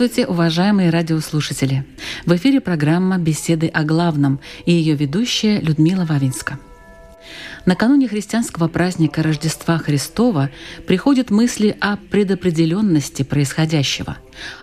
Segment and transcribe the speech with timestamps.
[0.00, 1.84] Здравствуйте, уважаемые радиослушатели!
[2.24, 6.58] В эфире программа «Беседы о главном» и ее ведущая Людмила Вавинска.
[7.66, 10.48] Накануне христианского праздника Рождества Христова
[10.86, 14.16] приходят мысли о предопределенности происходящего,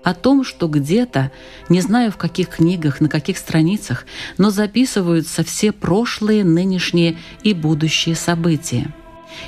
[0.04, 1.32] о том, что где-то,
[1.70, 4.08] не знаю в каких книгах, на каких страницах,
[4.40, 8.92] но записываются все прошлые, нынешние и будущие события.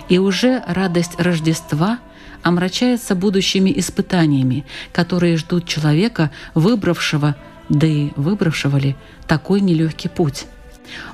[0.07, 1.97] И уже радость Рождества–
[2.43, 7.35] омрачается будущими испытаниями, которые ждут человека, выбравшего,
[7.69, 8.95] да и выбравшего ли,
[9.27, 10.45] такой нелегкий путь.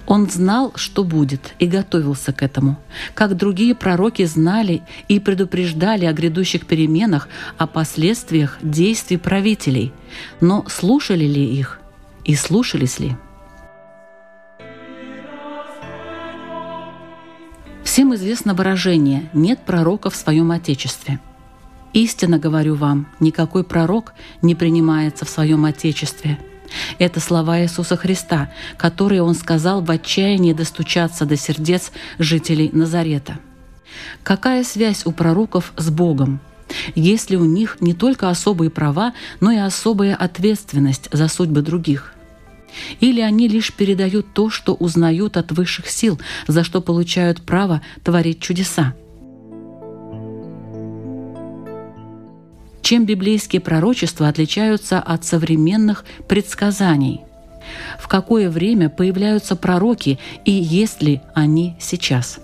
[0.05, 2.77] Он знал, что будет, и готовился к этому,
[3.13, 9.91] как другие пророки знали и предупреждали о грядущих переменах, о последствиях действий правителей.
[10.41, 11.79] Но слушали ли их
[12.23, 13.15] и слушались ли?
[17.95, 21.21] Всем известно выражение «нет пророка в своем Отечестве».
[21.93, 26.37] Истинно говорю вам, никакой пророк не принимается в своем Отечестве.
[26.99, 33.39] Это слова Иисуса Христа, которые Он сказал в отчаянии достучаться до сердец жителей Назарета.
[34.23, 36.41] Какая связь у пророков с Богом?
[36.95, 42.14] Если у них не только особые права, но и особая ответственность за судьбы других?
[42.99, 48.39] Или они лишь передают то, что узнают от высших сил, за что получают право творить
[48.39, 48.93] чудеса?
[52.81, 57.21] Чем библейские пророчества отличаются от современных предсказаний?
[57.99, 62.39] В какое время появляются пророки и есть ли они сейчас?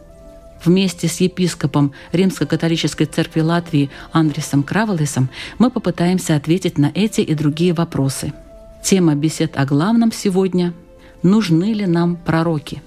[0.65, 7.73] Вместе с епископом Римско-католической церкви Латвии Андресом Кравалесом мы попытаемся ответить на эти и другие
[7.73, 8.33] вопросы–
[8.83, 10.73] Тема бесед о главном сегодня–
[11.23, 12.81] нужны ли нам пророки?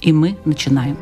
[0.00, 0.96] И мы начинаем.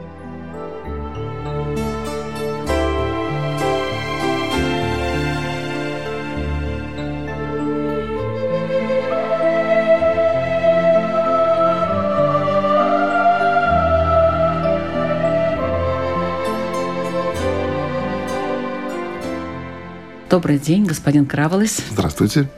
[20.28, 21.82] Добрый день, господин Краволес.
[21.90, 22.48] Здравствуйте.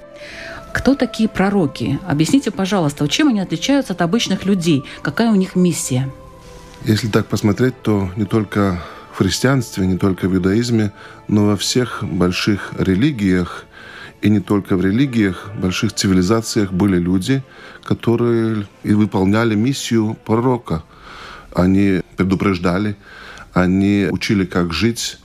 [0.82, 2.00] Кто такие пророки?
[2.08, 4.82] Объясните, пожалуйста, чем они отличаются от обычных людей?
[5.00, 6.10] Какая у них миссия?
[6.84, 8.82] Если так посмотреть, то не только
[9.12, 10.92] в христианстве, не только в иудаизме,
[11.28, 13.64] но во всех больших религиях
[14.22, 17.44] и не только в религиях, в больших цивилизациях были люди,
[17.84, 20.82] которые и выполняли миссию пророка.
[21.54, 22.96] Они предупреждали,
[23.52, 25.18] они учили, как жить.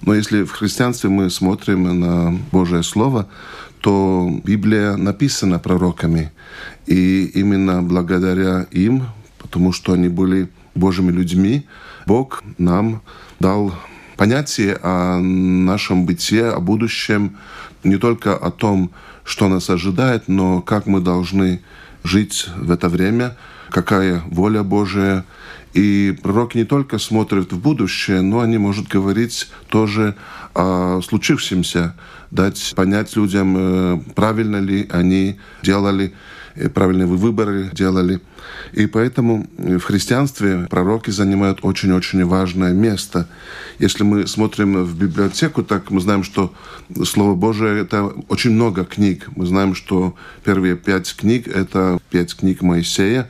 [0.00, 3.28] Но если в христианстве мы смотрим на Божье Слово,
[3.84, 6.32] то Библия написана пророками.
[6.86, 11.66] И именно благодаря им, потому что они были Божьими людьми,
[12.06, 13.02] Бог нам
[13.40, 13.74] дал
[14.16, 17.36] понятие о нашем бытие, о будущем,
[17.84, 18.90] не только о том,
[19.22, 21.60] что нас ожидает, но как мы должны
[22.04, 23.36] жить в это время,
[23.68, 25.26] какая воля Божия.
[25.74, 30.14] И пророки не только смотрят в будущее, но они могут говорить тоже
[30.54, 31.96] о случившемся,
[32.30, 36.14] дать понять людям, э, правильно ли они делали,
[36.54, 38.20] э, правильные выборы делали.
[38.72, 43.28] И поэтому в христианстве пророки занимают очень-очень важное место.
[43.80, 46.54] Если мы смотрим в библиотеку, так мы знаем, что
[47.04, 49.28] Слово Божие— это очень много книг.
[49.34, 53.28] Мы знаем, что первые пять книг— это пять книг Моисея.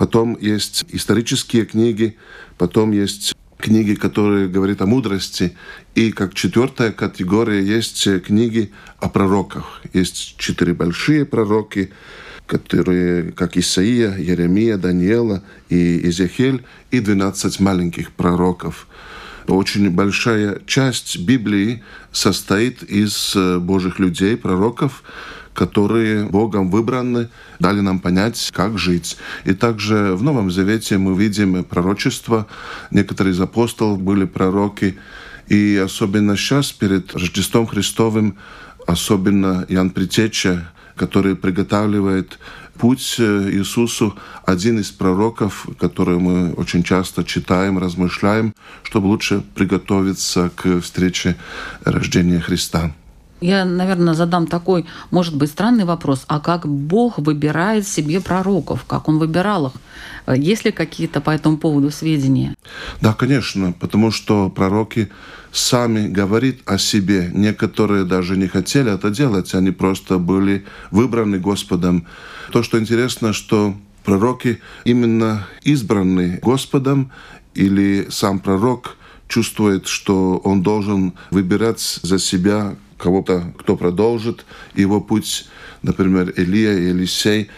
[0.00, 2.16] Потом есть исторические книги,
[2.56, 5.54] потом есть книги, которые говорят о мудрости.
[5.94, 9.82] И как четвертая категория есть книги о пророках.
[9.92, 11.90] Есть четыре большие пророки,
[12.46, 18.86] которые, как Исаия, Еремия, Даниила и Иезекииль, и 12 маленьких пророков.
[19.48, 25.02] Очень большая часть Библии состоит из э, Божьих людей, пророков,
[25.54, 29.16] которые Богом выбраны, дали нам понять, как жить.
[29.44, 32.46] И также в Новом Завете мы видим пророчество.
[32.90, 34.98] Некоторые из апостолов были пророки.
[35.48, 38.36] И особенно сейчас, перед Рождеством Христовым,
[38.86, 42.38] особенно Ян Притеча, который приготавливает
[42.78, 44.16] путь э, Иисусу,
[44.46, 51.36] один из пророков, который мы очень часто читаем, размышляем, чтобы лучше приготовиться к встрече
[51.84, 52.92] рождения Христа.
[53.40, 56.24] Я, наверное, задам такой, может быть, странный вопрос.
[56.26, 58.84] А как Бог выбирает себе пророков?
[58.86, 59.72] Как Он выбирал их?
[60.36, 62.54] Есть ли какие-то по этому поводу сведения?
[63.00, 65.10] Да, конечно, потому что пророки
[65.52, 67.30] сами говорят о себе.
[67.32, 72.06] Некоторые даже не хотели это делать, они просто были выбраны Господом.
[72.52, 77.10] То, что интересно, что пророки именно избраны Господом,
[77.54, 78.96] или сам пророк
[79.28, 84.44] чувствует, что он должен выбирать за себя кого-то, кто продолжит
[84.74, 85.48] его путь,
[85.82, 87.50] например, Илия и Елисей.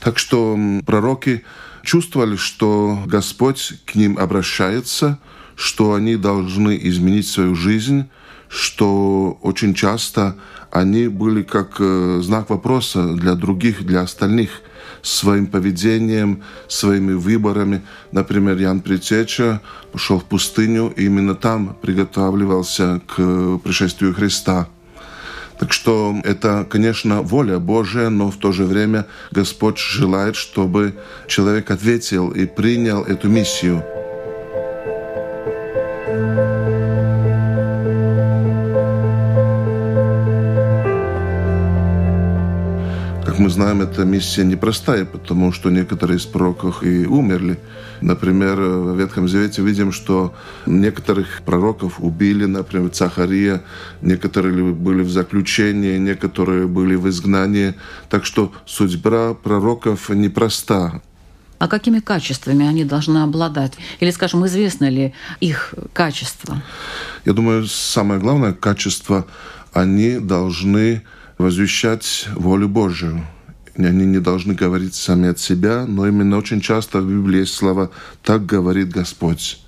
[0.00, 1.44] Так что пророки
[1.82, 5.18] чувствовали, что Господь к ним обращается,
[5.56, 8.04] что они должны изменить свою жизнь,
[8.48, 10.36] что очень часто
[10.70, 14.60] они были как э, знак вопроса для других, для остальных
[15.04, 17.82] своим поведением, своими выборами.
[18.10, 19.60] Например, Ян Притеча
[19.92, 24.66] пошел в пустыню, и именно там приготавливался к пришествию Христа.
[25.58, 30.94] Так что это, конечно, воля Божия, но в то же время Господь желает, чтобы
[31.28, 33.84] человек ответил и принял эту миссию.
[43.34, 47.58] Как мы знаем, эта миссия непростая, потому что некоторые из пророков и умерли.
[48.00, 50.32] Например, в Ветхом Завете видим, что
[50.66, 53.64] некоторых пророков убили, например, Цахария,
[54.02, 57.74] некоторые были в заключении, некоторые были в изгнании.
[58.08, 61.02] Так что судьба пророков непроста.
[61.58, 63.72] А какими качествами они должны обладать?
[63.98, 66.62] Или, скажем, известно ли их качество?
[67.24, 69.26] Я думаю, самое главное качество–
[69.74, 71.02] они должны
[71.38, 73.26] возвещать волю Божию.
[73.76, 77.90] Они не должны говорить сами от себя, но именно очень часто в Библии есть слова
[78.22, 79.60] «так говорит Господь».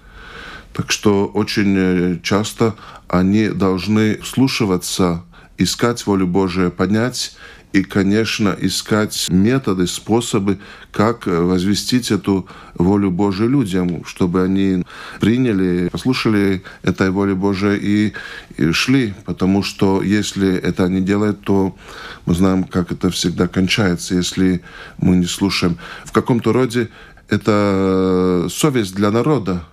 [0.73, 2.75] Так что очень э, часто
[3.09, 5.25] они должны слушаться,
[5.57, 7.35] искать волю Божию, понять
[7.77, 10.59] и, конечно, искать методы, способы,
[10.93, 14.83] как возвестить эту волю Божию людям, чтобы они
[15.21, 18.13] приняли, послушали этой воли Божией и,
[18.57, 19.13] и шли.
[19.27, 21.77] Потому что если это не делают, то
[22.25, 24.63] мы знаем, как это всегда кончается, если
[24.97, 25.77] мы не слушаем.
[26.07, 26.89] В каком-то роде
[27.29, 29.65] это совесть для народа,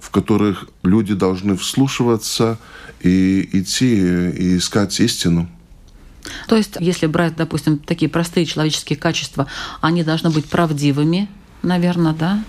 [0.00, 2.58] в которых люди должны вслушиваться
[3.02, 3.94] и идти
[4.30, 5.50] и искать истину.
[6.46, 9.46] То есть, если брать, допустим, такие простые человеческие качества,
[9.80, 11.28] они должны быть правдивыми,
[11.62, 12.44] наверное, да?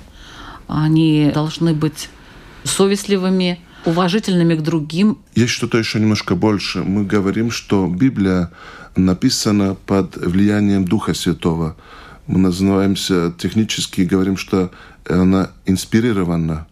[0.67, 2.09] Они должны быть
[2.63, 5.17] совестливыми, уважительными к другим.
[5.35, 6.83] Есть что-то еще немножко больше.
[6.83, 8.51] Мы говорим, что Библия
[8.95, 11.75] написана под влиянием Духа Святого.
[12.27, 14.71] Мы называемся технически говорим, что
[15.09, 16.67] она инспирирована.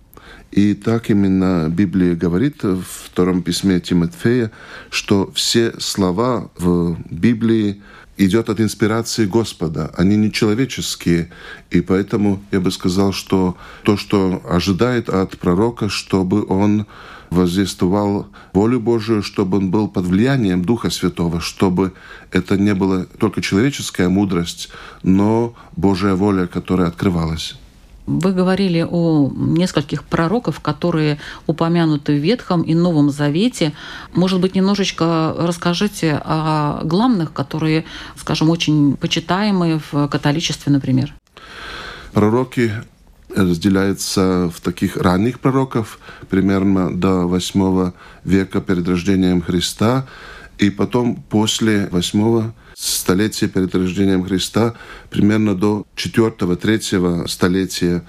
[0.52, 4.52] И так именно Библия говорит в втором письме Тимофея,
[4.90, 7.82] что все слова в Библии
[8.18, 11.32] идет от инспирации Господа, они не человеческие.
[11.70, 16.86] И поэтому я бы сказал, что то, что ожидает от пророка, чтобы он
[17.30, 21.94] воздействовал волю Божию, чтобы он был под влиянием Духа Святого, чтобы
[22.32, 24.70] это не была только человеческая мудрость,
[25.02, 27.56] но Божья воля, которая открывалась.
[28.06, 33.74] Вы говорили о нескольких пророков, которые упомянуты в Ветхом и Новом Завете.
[34.14, 41.14] Может быть, немножечко расскажите о главных, которые, скажем, очень почитаемые в католичестве, например.
[42.12, 42.72] Пророки
[43.36, 47.92] разделяются в таких ранних пророков, примерно до 8
[48.26, 50.08] века перед рождением Христа,
[50.58, 52.52] и потом после 8
[52.82, 54.74] столетия перед рождением Христа,
[55.12, 58.04] примерно до 4-3 столетия.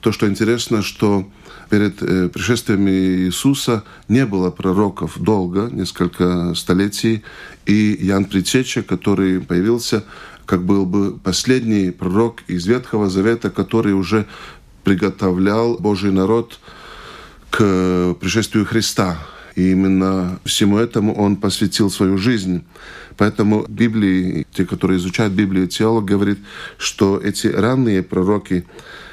[0.00, 1.26] То, что интересно, что
[1.70, 7.22] перед э, пришествием Иисуса не было пророков долго, несколько столетий,
[7.64, 10.04] и Ян Притеча, который появился,
[10.44, 14.26] как был бы последний пророк из Ветхого Завета, который уже
[14.84, 16.58] приготовлял Божий народ
[17.50, 19.18] к пришествию Христа.
[19.56, 22.62] И именно всему этому он посвятил свою жизнь.
[23.18, 26.38] Поэтому Библии, те, которые изучают Библию, теолог говорит,
[26.78, 28.64] что эти ранние пророки,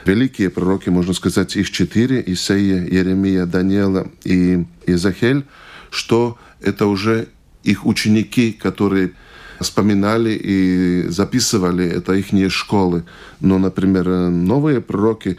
[0.06, 5.44] великие пророки, можно сказать, их четыре, Исаия, Еремия, Даниила и Иезахель,
[5.90, 7.30] что это уже
[7.64, 9.14] их ученики, которые
[9.60, 13.06] вспоминали и записывали, это их школы.
[13.40, 15.38] Но, например, новые пророки,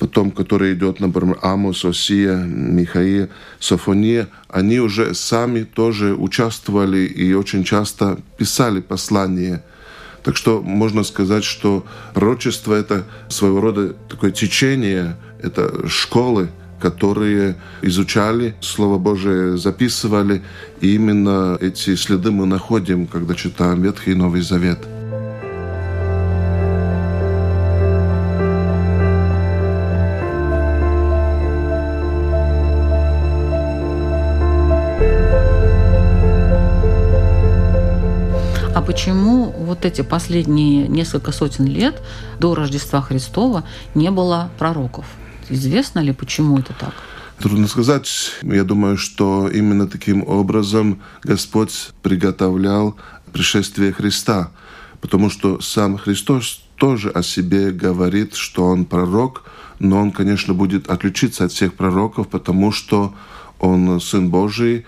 [0.00, 3.28] потом, который идет, например, Амос, Осия, Михаил,
[3.60, 9.62] Софония, они уже сами тоже участвовали и очень часто писали послания
[10.22, 16.48] Так что можно сказать, что пророчество— это своего рода такое течение, это школы,
[16.80, 20.42] которые изучали Слово Божие, записывали.
[20.80, 24.99] И именно эти следы мы находим, когда читаем Ветхий и Новый Завет.
[38.90, 42.02] Почему вот эти последние несколько сотен лет
[42.40, 43.62] до Рождества Христова
[43.94, 45.04] не было пророков?
[45.48, 46.92] Известно ли, почему это так?
[47.38, 48.08] Трудно сказать.
[48.42, 52.96] Я думаю, что именно таким образом Господь приготовлял
[53.32, 54.50] пришествие Христа,
[55.00, 59.44] потому что сам Христос тоже о себе говорит, что он пророк,
[59.78, 63.14] но он, конечно, будет отличиться от всех пророков, потому что
[63.60, 64.84] он Сын Божий,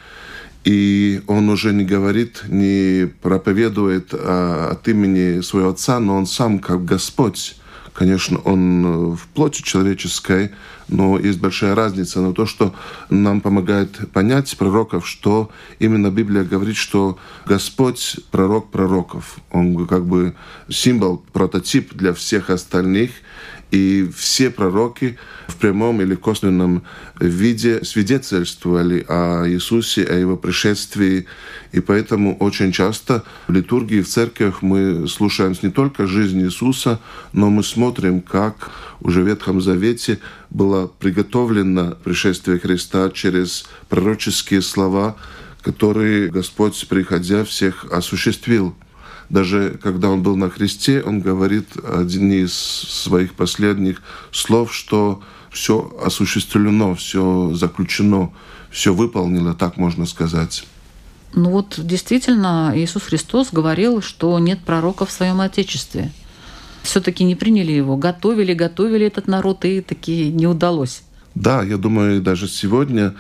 [0.65, 6.85] и он уже не говорит, не проповедует от имени своего Отца, но он сам как
[6.85, 7.57] Господь.
[7.93, 10.53] Конечно, он э, в плоти человеческой,
[10.93, 12.75] но есть большая разница на то, что
[13.11, 19.39] нам помогает понять пророков, что именно Библия говорит, что Господь— пророк пророков.
[19.51, 20.35] Он как бы
[20.69, 23.11] символ, прототип для всех остальных—
[23.73, 25.17] и все пророки
[25.49, 26.83] в прямом или косвенном
[27.19, 31.27] виде свидетельствовали о Иисусе, о Его пришествии.
[31.73, 37.01] И поэтому очень часто в литургии, в церквях мы слушаем не только жизнь Иисуса,
[37.33, 38.71] но мы смотрим, как
[39.01, 40.21] уже в Ветхом Завете
[40.53, 45.17] было приготовлено пришествие Христа через пророческие слова,
[45.63, 48.75] которые Господь, приходя, всех осуществил.
[49.31, 55.97] Даже когда он был на кресте, он говорит один из своих последних слов, что все
[56.05, 58.31] осуществлено, все заключено,
[58.71, 60.65] все выполнено, так можно сказать.
[61.35, 66.13] Ну вот действительно Иисус Христос говорил, что нет пророка в своем Отечестве.
[66.83, 71.03] Все-таки не приняли его, готовили, готовили этот народ, и таки не удалось.
[71.35, 73.15] Да, я думаю, даже сегодня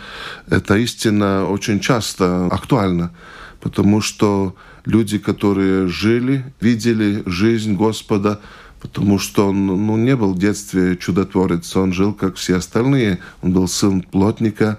[0.50, 3.12] эта истина очень часто актуальна,
[3.60, 4.54] потому что
[4.84, 8.40] люди, которые жили, видели жизнь Господа,
[8.80, 13.52] потому что он ну, не был в детстве чудотворец, он жил, как все остальные, он
[13.52, 14.78] был сын плотника,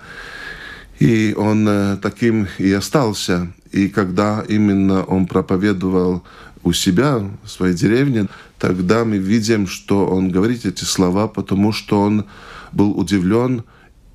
[0.99, 3.51] и он э, таким и остался.
[3.71, 6.23] И когда именно он проповедовал
[6.63, 8.27] у себя, в своей деревне,
[8.63, 12.23] тогда мы видим, что он говорит эти слова, потому что он
[12.71, 13.63] был удивлен,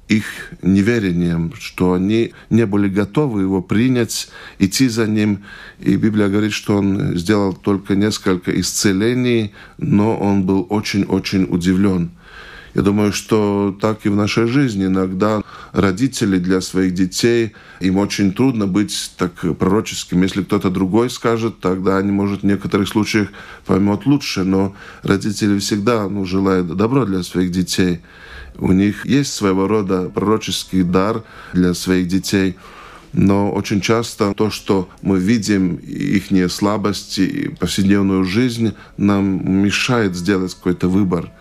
[0.09, 0.25] их
[0.62, 5.45] неверием, что они не были готовы его принять, идти за ним.
[5.81, 12.12] И Библия говорит, что он сделал только несколько исцелений, но он был очень-очень удивлен.
[12.79, 14.87] Я думаю, что так и в нашей жизни.
[14.87, 15.43] Иногда
[15.73, 20.23] родители для своих детей, им очень трудно быть так пророческим.
[20.23, 23.31] Если кто-то другой скажет, тогда они, может, в некоторых случаях
[23.67, 24.45] поймут лучше.
[24.45, 27.99] Но родители всегда ну, желают добро для своих детей.
[28.59, 32.55] У них есть своего рода пророческий дар для своих детей.
[33.13, 40.55] Но очень часто то, что мы видим, их слабости и повседневную жизнь, нам мешает сделать
[40.55, 41.33] какой-то выбор.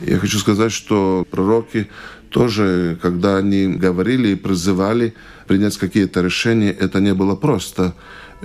[0.00, 1.88] Я хочу сказать, что пророки
[2.30, 5.14] тоже, когда они говорили и призывали
[5.46, 7.94] принять какие-то решения, это не было просто.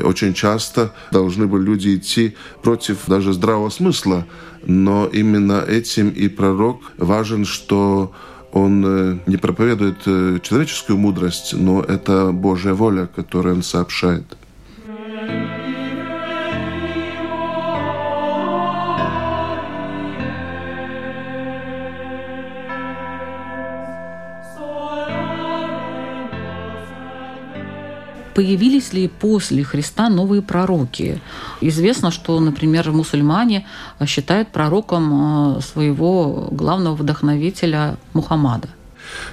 [0.01, 4.25] Очень часто должны были люди идти против даже здравого смысла,
[4.65, 8.13] но именно этим и пророк важен, что
[8.51, 14.25] он э, не проповедует э, человеческую мудрость, но это Божья воля, которую он сообщает.
[28.33, 31.21] Появились ли после Христа новые пророки?
[31.61, 33.65] Известно, что, например, мусульмане
[34.05, 38.69] считают пророком э, своего главного вдохновителя Мухаммада.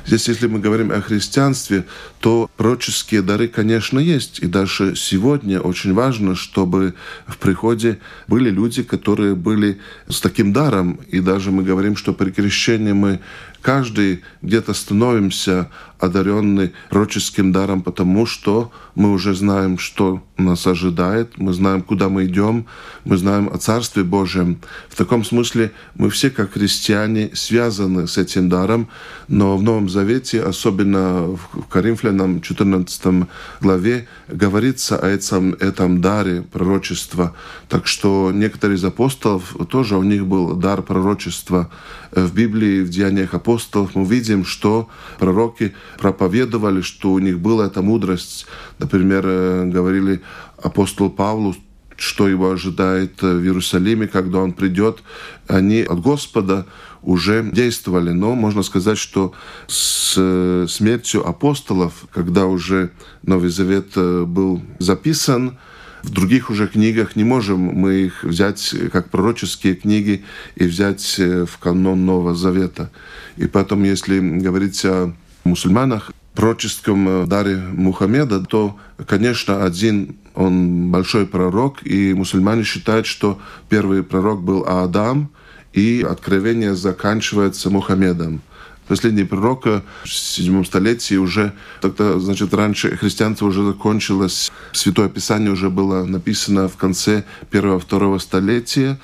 [0.07, 1.85] Здесь, если мы говорим о христианстве,
[2.21, 4.41] то пророческие дары, конечно, есть.
[4.41, 6.95] И даже сегодня очень важно, чтобы
[7.27, 11.01] в приходе были люди, которые были с таким даром.
[11.09, 13.21] И даже мы говорим, что при крещении мы
[13.63, 21.53] каждый где-то становимся одаренный пророческим даром, потому что мы уже знаем, что нас ожидает, мы
[21.53, 22.67] знаем, куда мы идем,
[23.05, 24.61] мы знаем о Царстве Божьем.
[24.89, 28.89] В таком смысле мы все, как христиане, связаны с этим даром,
[29.29, 33.27] но в Новом Завете, особенно в Коринфянам 14
[33.61, 37.35] главе, говорится о этом, этом даре пророчества.
[37.69, 41.71] Так что некоторые из апостолов тоже у них был дар пророчества.
[42.11, 44.89] В Библии, в Деяниях апостолов мы видим, что
[45.19, 48.47] пророки проповедовали, что у них была эта мудрость.
[48.79, 50.21] Например, э, говорили
[50.63, 51.55] апостол Павлу,
[51.97, 55.03] что его ожидает в Иерусалиме, когда он придет,
[55.49, 56.67] они от Господа
[57.03, 58.11] уже действовали.
[58.11, 59.35] Но можно сказать, что
[59.67, 62.91] с смертью апостолов, когда уже
[63.23, 65.59] Новый Завет был записан,
[66.03, 71.59] в других уже книгах не можем мы их взять как пророческие книги и взять в
[71.59, 72.91] канон Нового Завета.
[73.37, 75.13] И потом, если говорить о
[75.45, 84.03] мусульманах, пророческом даре Мухаммеда, то, конечно, один он большой пророк, и мусульмане считают, что первый
[84.03, 85.31] пророк был Адам,
[85.73, 88.41] и откровение заканчивается Мухаммедом.
[88.89, 95.71] Последний пророк в седьмом столетии уже, тогда, значит, раньше христианство уже закончилось, Святое Писание уже
[95.71, 98.99] было написано в конце первого-второго столетия,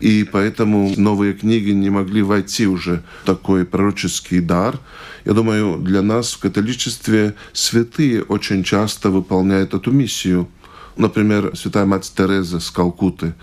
[0.00, 4.78] и поэтому новые книги не могли войти уже в такой пророческий дар.
[5.24, 10.48] Я думаю, для нас в католичестве святые очень часто выполняют эту миссию.
[10.96, 13.34] Например, святая мать Тереза с Калкуты.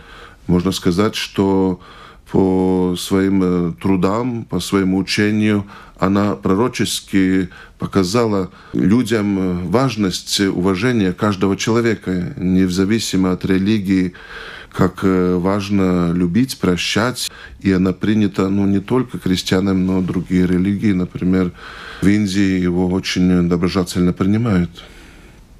[0.48, 1.80] Можно сказать, что
[2.32, 5.68] по своим э, трудам, по своему учению,
[6.00, 14.14] она пророчески показала людям э, важность уважения каждого человека, независимо от религии,
[14.74, 17.32] как э, важно любить, прощать.
[17.62, 20.92] И она принята ну, не только крестьянам, но и другие религии.
[20.92, 21.52] Например,
[22.02, 24.84] в Индии его очень доброжательно принимают.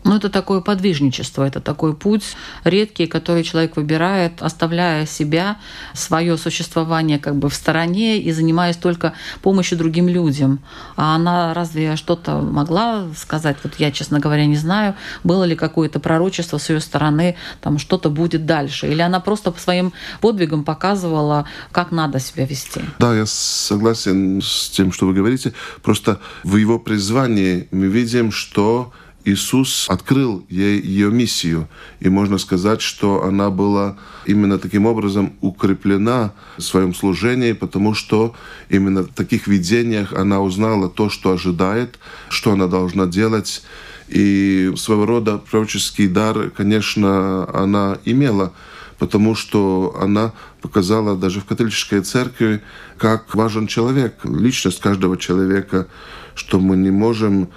[0.04, 5.58] Ну, это такое подвижничество, это такой путь редкий, который человек выбирает, оставляя себя,
[5.94, 10.60] свое существование как бы в стороне и занимаясь только помощью другим людям.
[10.96, 13.58] А она разве что-то могла сказать?
[13.64, 18.10] Вот я, честно говоря, не знаю, было ли какое-то пророчество с ее стороны, там что-то
[18.10, 18.88] будет дальше.
[18.88, 22.82] Или она просто по своим подвигам показывала, как надо себя вести.
[23.00, 25.54] Да, я согласен с тем, что вы говорите.
[25.82, 28.92] Просто в его призвании мы видим, что
[29.26, 31.68] Иисус открыл ей ее миссию.
[32.00, 38.36] И можно сказать, что она была именно таким образом укреплена в своем служении, потому что
[38.70, 43.64] именно в таких видениях она узнала то, что ожидает, что она должна делать.
[44.10, 48.54] И своего рода пророческий дар, конечно, она имела,
[49.00, 52.62] потому что она показала даже в католической церкви,
[52.98, 55.88] как важен человек, личность каждого человека,
[56.36, 57.50] что мы не можем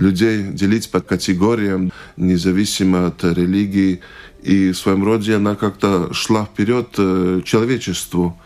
[0.00, 4.00] людей делить по категориям, независимо от религии.
[4.42, 8.36] И в своем роде она как-то шла вперед э, человечеству.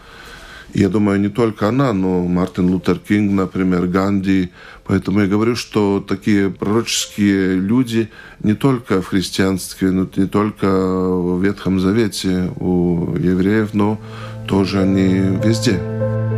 [0.75, 4.51] Я думаю, не только она, но Мартин Лутер Кинг, например, Ганди.
[4.85, 8.11] Поэтому я говорю, что такие пророческие люди
[8.43, 14.01] не только в христианстве, но не только в Ветхом Завете у евреев, но
[14.49, 16.34] тоже они везде.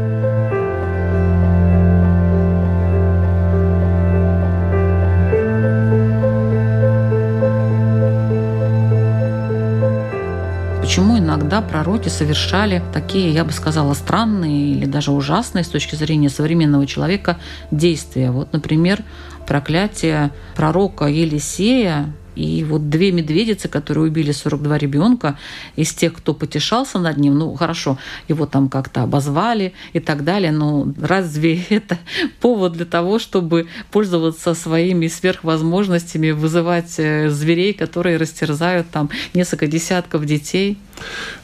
[11.37, 16.87] Иногда пророки совершали такие, я бы сказала, странные или даже ужасные с точки зрения современного
[16.87, 17.37] человека
[17.71, 18.31] действия.
[18.31, 19.03] Вот, например,
[19.47, 25.39] проклятие пророка Елисея и вот две медведицы, которые убили 42 ребенка,
[25.75, 30.53] из тех, кто потешался над ним, ну хорошо, его там как-то обозвали и так далее,
[30.53, 31.99] но разве это
[32.41, 40.27] повод для того, чтобы пользоваться своими сверхвозможностями, вызывать э, зверей, которые растерзают там несколько десятков
[40.27, 40.79] детей?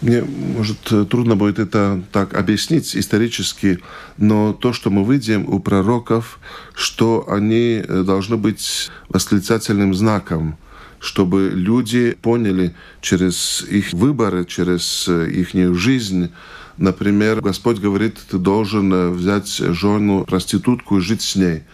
[0.00, 0.78] Мне, может,
[1.10, 3.80] трудно будет это так объяснить исторически,
[4.16, 6.38] но то, что мы видим у пророков,
[6.74, 10.56] что они э, должны быть восклицательным знаком
[11.02, 16.30] чтобы люди поняли через их выборы, через э, их жизнь,
[16.78, 21.64] Например, Господь говорит, ты должен э, взять жену проститутку и жить с ней.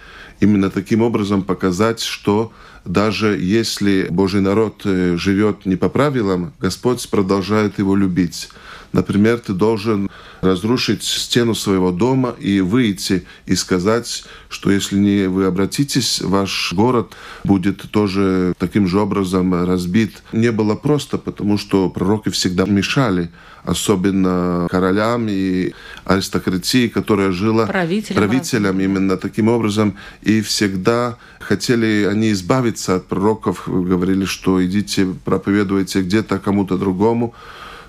[0.40, 2.52] Именно таким образом показать, что
[2.84, 8.48] даже если Божий народ э, живет не по правилам, Господь продолжает его любить.
[8.92, 15.44] Например, ты должен разрушить стену своего дома и выйти и сказать, что если не вы
[15.44, 20.22] обратитесь, ваш город будет тоже таким же образом разбит.
[20.32, 23.30] Не было просто, потому что пророки всегда мешали,
[23.64, 25.72] особенно королям и
[26.04, 29.96] аристократии, которая жила правителям, правителям именно таким образом.
[30.22, 37.34] И всегда хотели они избавиться от пророков, говорили, что идите проповедуйте где-то кому-то другому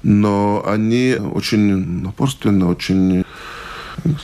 [0.04, 3.24] но они очень напорственно, очень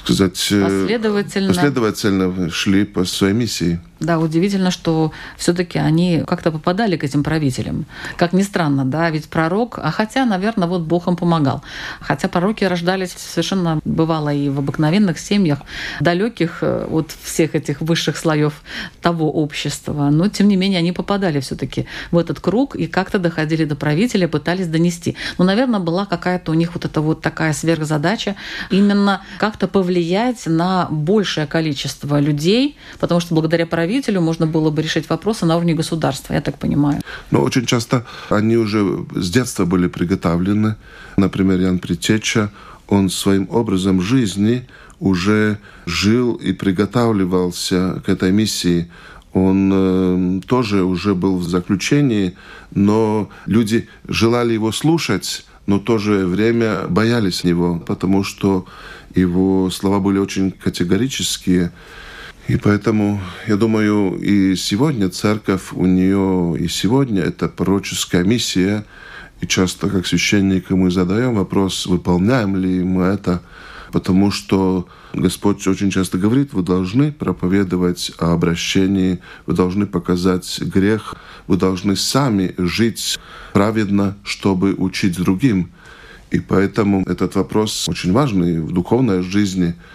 [0.03, 1.47] сказать, последовательно.
[1.53, 3.79] последовательно шли по своей миссии.
[4.01, 7.85] Да, удивительно, что все-таки они как-то попадали к этим правителям.
[8.17, 11.63] Как ни странно, да, ведь пророк, а хотя, наверное, вот Бог им помогал.
[12.01, 15.59] Хотя пророки рождались совершенно бывало и в обыкновенных семьях,
[16.01, 18.63] далеких э, от всех этих высших слоев
[19.01, 20.09] того общества.
[20.09, 24.27] Но, тем не менее, они попадали все-таки в этот круг и как-то доходили до правителя,
[24.27, 25.15] пытались донести.
[25.37, 28.35] Но, наверное, была какая-то у них вот эта вот такая сверхзадача
[28.69, 34.81] именно как-то повлиять на большее количество людей, потому что благодаря правителю правителю можно было бы
[34.81, 37.01] решить вопросы на уровне государства, я так понимаю.
[37.31, 40.75] Но очень часто они уже с детства были приготовлены.
[41.17, 42.49] Например, Ян Притеча,
[42.87, 44.67] он своим образом жизни
[44.99, 48.87] уже жил и приготавливался к этой миссии.
[49.33, 52.33] Он э, тоже уже был в заключении,
[52.73, 58.65] но люди желали его слушать, но в то же время боялись него, потому что
[59.15, 61.71] его слова были очень категорические.
[62.47, 68.85] И поэтому, я думаю, и сегодня церковь, у нее и сегодня это пророческая миссия.
[69.41, 73.41] И часто, как священники, мы задаем вопрос, выполняем ли мы это,
[73.91, 81.15] потому что Господь очень часто говорит, вы должны проповедовать о обращении, вы должны показать грех,
[81.47, 83.19] вы должны сами жить
[83.53, 85.71] праведно, чтобы учить другим.
[86.29, 89.73] И поэтому этот вопрос очень важный в духовной жизни–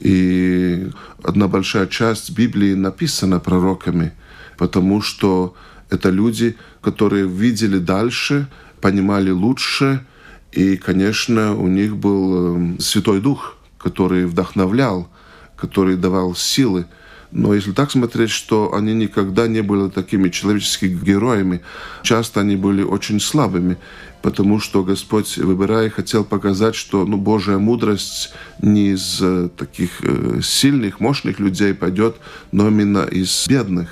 [0.00, 0.90] и
[1.22, 4.12] одна большая часть Библии написана пророками,
[4.56, 5.54] потому что
[5.90, 8.48] это люди, которые видели дальше,
[8.80, 10.06] понимали лучше,
[10.52, 15.10] и, конечно, у них был эм, Святой Дух, который вдохновлял,
[15.56, 16.86] который давал силы.
[17.30, 21.60] Но если так смотреть, что они никогда не были такими человеческими героями,
[22.02, 23.76] часто они были очень слабыми
[24.22, 30.40] потому что Господь, выбирая, хотел показать, что ну, Божья мудрость не из э, таких э,
[30.42, 32.16] сильных, мощных людей пойдет,
[32.52, 33.88] но именно из бедных.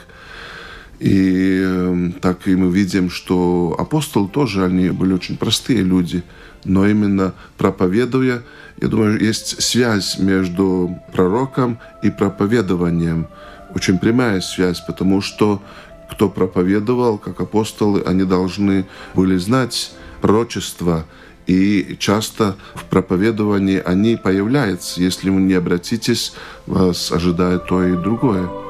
[0.99, 6.23] И э, так и мы видим, что апостолы тоже, они были очень простые люди,
[6.67, 8.43] но именно проповедуя,
[8.81, 13.29] я думаю, есть связь между пророком и проповедованием,
[13.75, 15.63] очень прямая связь, потому что
[16.11, 21.05] кто проповедовал, как апостолы, они должны были знать пророчества,
[21.47, 25.01] и часто в проповедовании они появляются.
[25.01, 26.33] Если вы не обратитесь,
[26.67, 28.66] вас ожидает то и другое.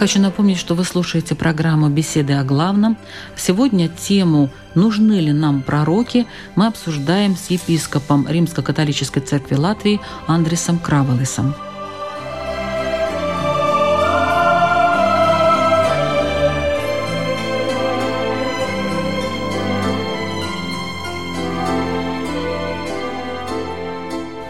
[0.00, 2.96] Хочу напомнить, что вы слушаете программу «Беседы о главном».
[3.36, 11.54] Сегодня тему «Нужны ли нам пророки» мы обсуждаем с епископом Римско-католической церкви Латвии Андресом Краволесом.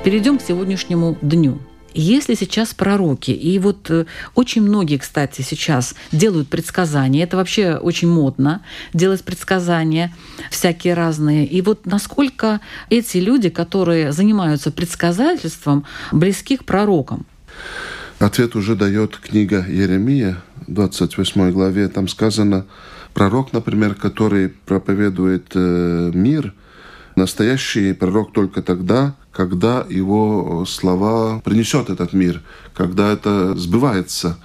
[0.04, 1.58] Перейдем к сегодняшнему дню–
[1.94, 8.08] если сейчас пророки, и вот э, очень многие, кстати, сейчас делают предсказания, это вообще очень
[8.08, 10.14] модно, делать предсказания
[10.50, 11.46] всякие разные.
[11.46, 17.26] И вот насколько эти люди, которые занимаются предсказательством, близки к пророкам?
[18.18, 21.88] Ответ уже дает книга Еремия, 28 главе.
[21.88, 22.66] Там сказано,
[23.14, 26.54] пророк, например, который проповедует э, мир,
[27.16, 32.42] настоящий пророк только тогда, когда его слова принесет этот мир,
[32.74, 34.38] когда это сбывается.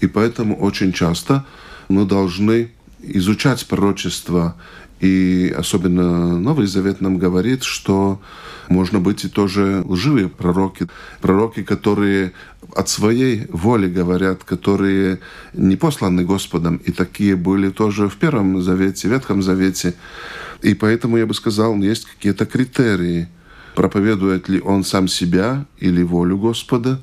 [0.00, 1.44] И поэтому очень часто
[1.88, 2.70] мы должны
[3.02, 4.56] изучать пророчество.
[5.00, 8.20] И особенно Новый Завет нам говорит, что
[8.68, 10.86] можно быть и тоже лживые пророки,
[11.20, 12.32] пророки, которые
[12.74, 15.18] от своей воли говорят, которые
[15.52, 16.76] не посланы Господом.
[16.76, 19.94] И такие были тоже в Первом Завете, Ветхом Завете.
[20.62, 23.28] И поэтому я бы сказал, есть какие-то критерии–
[23.74, 27.00] проповедует ли он сам себя или волю Господа,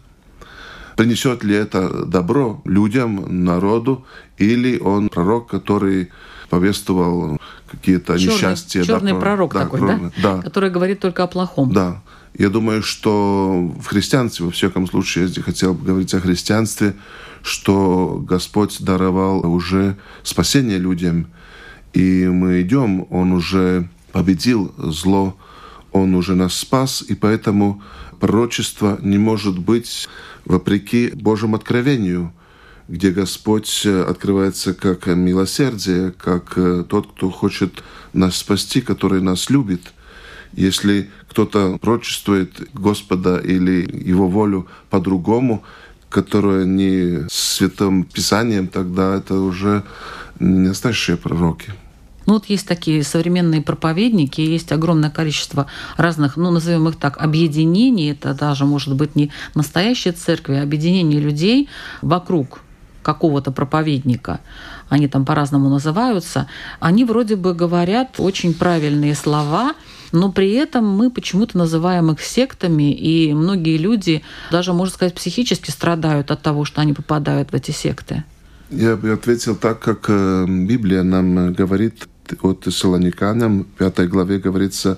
[0.95, 4.05] принесет ли это добро людям, народу,
[4.37, 6.09] или он пророк, который
[6.49, 8.83] повествовал какие-то черный, несчастья.
[8.83, 10.11] Черный да, пророк да, такой, да?
[10.21, 10.41] да?
[10.41, 11.71] Который говорит только о плохом.
[11.71, 12.01] Да.
[12.37, 16.95] Я думаю, что в христианстве, во всяком случае, если хотел бы говорить о христианстве,
[17.41, 21.27] что Господь даровал уже спасение людям,
[21.93, 25.35] и мы идем, Он уже победил зло,
[25.99, 27.81] он уже нас спас, и поэтому
[28.19, 30.07] пророчество не может быть
[30.45, 32.33] вопреки Божьему откровению,
[32.87, 36.55] где Господь открывается как милосердие, как
[36.87, 37.83] тот, кто хочет
[38.13, 39.93] нас спасти, который нас любит.
[40.53, 45.63] Если кто-то прочествует Господа или Его волю по-другому,
[46.09, 49.83] которое не Святым Писанием, тогда это уже
[50.39, 51.71] не настоящие пророки.
[52.29, 55.65] Ну вот есть такие современные проповедники, есть огромное количество
[55.97, 58.11] разных, ну назовем их так, объединений.
[58.11, 61.69] Это даже может быть не настоящие церкви, а объединение людей
[62.03, 62.59] вокруг
[63.01, 64.41] какого-то проповедника,
[64.89, 66.47] они там по-разному называются,
[66.79, 69.73] они вроде бы говорят очень правильные слова,
[70.11, 75.71] но при этом мы почему-то называем их сектами, и многие люди даже, можно сказать, психически
[75.71, 78.23] страдают от того, что они попадают в эти секты.
[78.69, 82.07] Я бы ответил так, как э, Библия нам говорит
[82.41, 84.97] от в пятой главе говорится,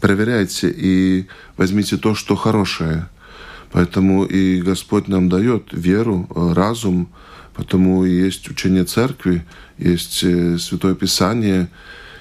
[0.00, 3.08] проверяйте и возьмите то, что хорошее.
[3.72, 7.08] Поэтому и Господь нам дает веру, разум,
[7.54, 9.44] потому есть учение церкви,
[9.78, 11.68] есть э, Святое Писание,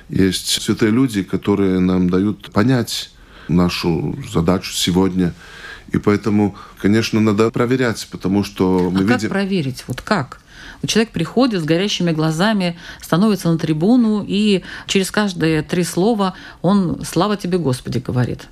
[0.10, 3.12] есть святые люди, которые нам дают понять
[3.47, 5.34] нашу задачу сегодня.
[5.91, 9.19] И поэтому, конечно, надо проверять, потому что мы а видим...
[9.19, 9.84] как проверить?
[9.88, 10.40] Вот как?
[10.86, 17.38] Человек приходит с горящими глазами, становится на трибуну, и через каждые три слова он «Слава
[17.38, 18.48] тебе, Господи!» говорит.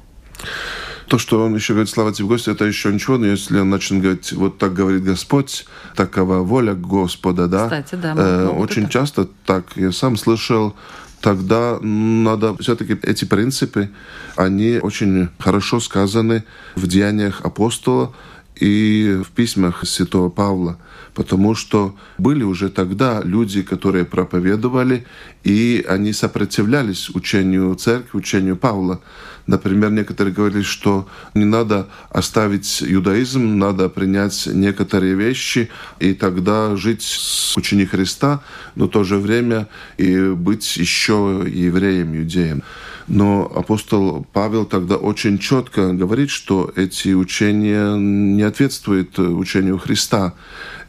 [1.08, 4.02] То, что он еще говорит «Слава тебе, Господи», это еще ничего, но если он начнет
[4.02, 5.66] говорить «Вот так говорит Господь»,
[5.96, 7.64] такова воля Господа, да?
[7.64, 8.14] Кстати, да.
[8.16, 8.92] Э, очень это...
[8.92, 10.76] часто так я сам слышал,
[11.20, 13.90] тогда надо все-таки эти принципы,
[14.36, 16.44] они очень хорошо сказаны
[16.76, 18.14] в деяниях апостола
[18.60, 20.78] и в письмах святого Павла
[21.20, 25.06] потому что были уже тогда люди, которые проповедовали,
[25.44, 29.02] и они сопротивлялись учению церкви, учению Павла.
[29.46, 35.70] Например, некоторые говорили, что не надо оставить иудаизм, надо принять некоторые вещи
[36.00, 38.42] и тогда жить с учением Христа,
[38.76, 39.68] но в то же время
[39.98, 42.64] и быть еще евреем, иудеем.
[43.10, 50.36] Но апостол Павел тогда очень четко говорит, что эти учения не ответствуют учению Христа.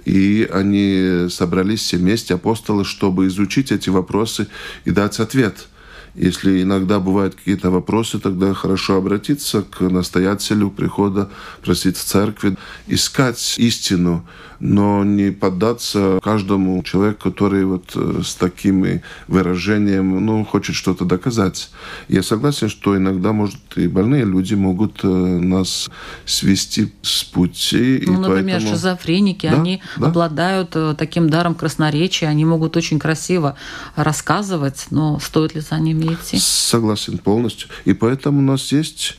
[0.04, 4.46] И они собрались все вместе, апостолы, чтобы изучить эти вопросы
[4.84, 5.66] и дать ответ–
[6.14, 11.28] если иногда бывают какие-то вопросы, тогда хорошо обратиться к настоятелю прихода,
[11.62, 14.24] просить в церкви, искать истину,
[14.60, 21.70] но не поддаться каждому человеку, который вот э, с таким выражением, ну, хочет что-то доказать.
[22.08, 25.88] Я согласен, что иногда, может, и больные люди могут э, нас
[26.26, 28.02] свести с пути.
[28.06, 28.74] Ну, например, поэтому...
[28.74, 30.08] шизофреники, да, они да.
[30.08, 33.56] обладают э, таким даром красноречия, они могут очень красиво
[33.96, 36.38] рассказывать, но стоит ли за ними имеете?
[36.38, 37.68] Согласен полностью.
[37.84, 39.18] И поэтому у нас есть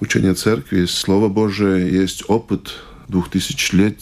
[0.00, 2.74] учение церкви, Слово Божие, есть опыт
[3.08, 3.96] двух тысяч лет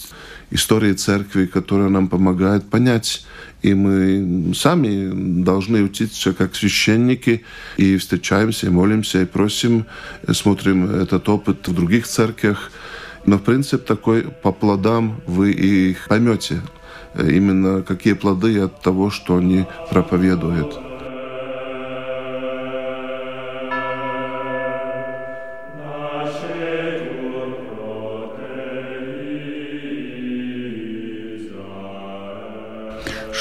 [0.50, 3.26] истории церкви, которая нам помогает понять.
[3.62, 7.44] И мы сами должны учиться как священники
[7.76, 9.86] и встречаемся, и молимся, и просим,
[10.30, 12.70] смотрим этот опыт в других церквях.
[13.24, 16.60] Но в принципе такой по плодам вы их поймете.
[17.18, 20.85] Именно какие плоды от того, что они проповедуют.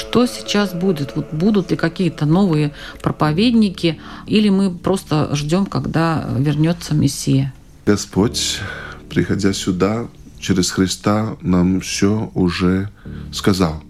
[0.08, 1.14] Что сейчас будет?
[1.16, 7.52] Вот будут ли какие-то новые проповедники, или мы просто ждем, когда вернется Мессия?
[7.84, 8.60] Господь,
[9.10, 10.06] приходя сюда,
[10.38, 12.88] через Христа нам все уже
[13.32, 13.82] сказал.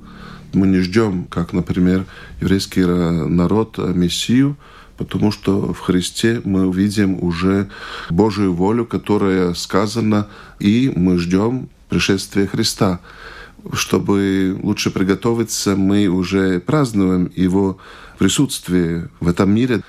[0.53, 2.07] Мы не ждем, как, например,
[2.41, 4.57] еврейский народ Мессию,
[4.97, 7.69] потому что в Христе мы увидим уже
[8.11, 13.01] Божию волю, которая сказана, и мы ждем пришествия Христа
[13.73, 17.79] чтобы лучше приготовиться, мы уже празднуем Его
[18.19, 19.83] присутствие в этом мире.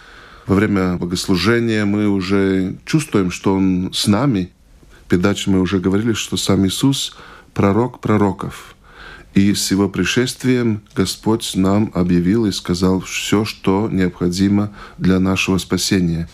[0.46, 4.52] Во время богослужения мы уже чувствуем, что Он с нами.
[5.06, 7.16] В передаче мы уже говорили, что сам Иисус—
[7.54, 8.76] пророк пророков.
[9.34, 16.30] И с Его пришествием Господь нам объявил и сказал все, что необходимо для нашего спасения.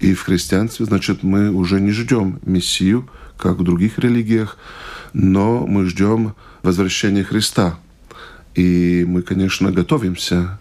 [0.00, 4.58] И в христианстве, значит, мы уже не ждем Мессию, как в других религиях,
[5.12, 7.78] но мы ждем возвращения Христа.
[8.56, 10.58] И мы, конечно, готовимся.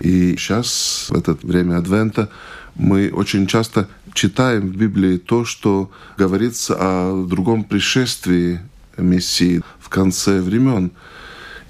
[0.00, 2.30] И сейчас, в это время Адвента,
[2.76, 8.60] мы очень часто читаем в Библии то, что говорится о другом пришествии
[8.96, 10.92] Мессии в конце времен.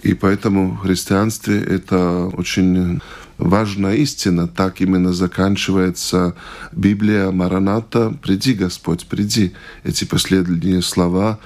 [0.02, 3.00] И поэтому в христианстве это очень
[3.38, 4.48] важная истина.
[4.48, 6.34] Так именно заканчивается
[6.72, 9.52] Библия Мараната «Приди, Господь, приди».
[9.84, 11.38] Эти последние слова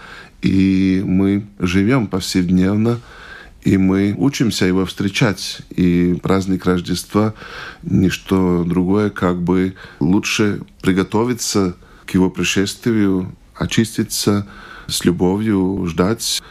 [0.43, 3.01] и мы живем повседневно,
[3.63, 5.63] и мы учимся его встречать.
[5.71, 7.35] И праздник Рождества—
[7.83, 14.47] ничто другое, как бы лучше приготовиться к его пришествию, очиститься
[14.89, 16.43] с любовью, ждать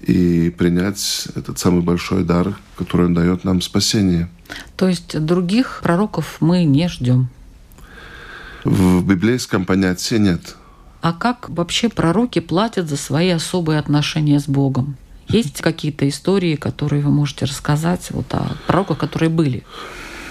[0.00, 4.28] и принять этот самый большой дар, который он дает нам спасение.
[4.76, 7.28] То есть других пророков мы не ждем?
[8.64, 10.56] В библейском понятии нет.
[11.00, 14.96] А как вообще пророки платят за свои особые отношения с Богом?
[15.28, 19.62] Есть какие-то истории, которые вы можете рассказать вот о пророках, которые были?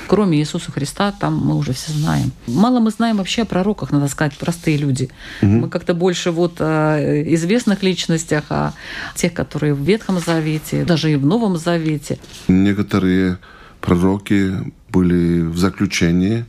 [0.08, 2.32] Кроме Иисуса Христа, там мы уже все знаем.
[2.48, 5.10] Мало мы знаем вообще о пророках, надо сказать, простые люди.
[5.42, 5.52] Угу.
[5.52, 6.98] Мы как-то больше вот о
[7.34, 8.74] известных личностях, о
[9.16, 12.18] тех, которые в Ветхом Завете, даже и в Новом Завете.
[12.48, 13.38] Некоторые
[13.82, 16.46] пророки были в заключении,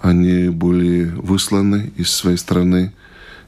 [0.00, 2.92] они были высланы из своей страны,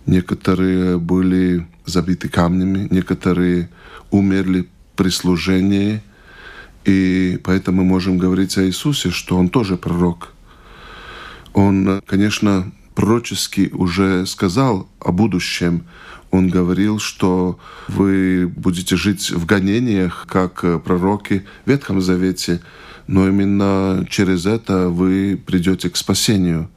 [0.07, 3.69] некоторые были забиты камнями, некоторые
[4.11, 6.03] умерли при служении,
[6.85, 10.33] и поэтому мы можем говорить о Иисусе, что Он тоже пророк.
[11.53, 15.85] Он, конечно, пророчески уже сказал о будущем.
[16.31, 22.61] Он говорил, что вы будете жить в гонениях, как пророки в Ветхом Завете,
[23.07, 26.69] но именно через это вы придете к спасению.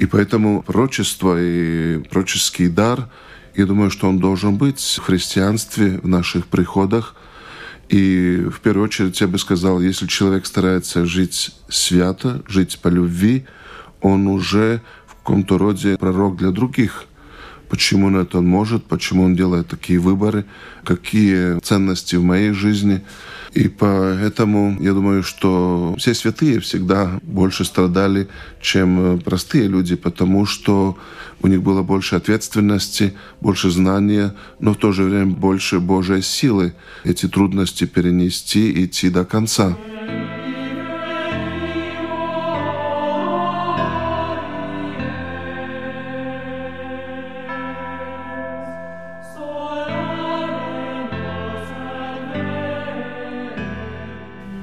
[0.00, 3.08] И поэтому пророчество и пророческий дар—
[3.54, 7.14] я думаю, что он должен быть в христианстве, в наших приходах.
[7.88, 13.44] И в первую очередь я бы сказал, если человек старается жить свято, жить по любви,
[14.00, 17.06] он уже в каком-то роде пророк для других.
[17.70, 20.44] Почему он это может, почему он делает такие выборы,
[20.84, 23.02] какие ценности в моей жизни–
[23.52, 28.28] и поэтому я думаю, что все святые всегда больше страдали,
[28.60, 30.96] чем простые люди, потому что
[31.42, 36.74] у них было больше ответственности, больше знания, но в то же время больше Божьей силы
[37.02, 39.76] эти трудности перенести и идти до конца.